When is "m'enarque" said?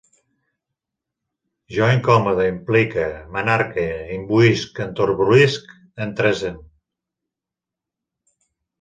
3.35-3.85